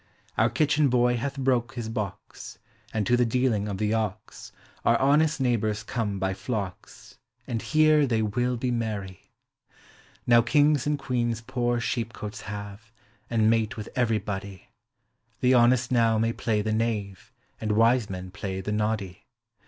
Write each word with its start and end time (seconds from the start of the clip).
Our 0.35 0.49
kitchen 0.49 0.89
boy 0.89 1.15
hath 1.17 1.37
broke 1.37 1.75
his 1.75 1.87
box; 1.87 2.57
And 2.91 3.05
to 3.05 3.15
the 3.15 3.23
dealing 3.23 3.67
of 3.67 3.77
the 3.77 3.93
ox 3.93 4.51
Our 4.83 4.97
honest 4.99 5.39
neighbors 5.39 5.83
come 5.83 6.17
by 6.17 6.33
flocks. 6.33 7.19
And 7.45 7.61
here 7.61 8.07
they 8.07 8.23
will 8.23 8.57
lie 8.59 8.71
merry. 8.71 9.29
THE 9.67 9.75
HOME. 9.75 10.25
333 10.25 10.33
Now 10.33 10.41
kings 10.41 10.87
and 10.87 10.97
queens 10.97 11.41
poor 11.41 11.77
shcepeotes 11.77 12.41
have, 12.49 12.91
And 13.29 13.47
mate 13.47 13.77
with 13.77 13.89
everybody; 13.95 14.69
The 15.39 15.53
honest 15.53 15.91
now 15.91 16.17
may 16.17 16.33
play 16.33 16.63
the 16.63 16.73
knave, 16.73 17.31
And 17.59 17.73
wise 17.73 18.09
men 18.09 18.31
play 18.31 18.59
the 18.59 18.71
noddy. 18.71 19.27